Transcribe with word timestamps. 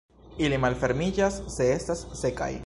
Ili 0.45 0.57
malfermiĝas 0.63 1.39
se 1.57 1.69
estas 1.77 2.03
sekaj. 2.25 2.53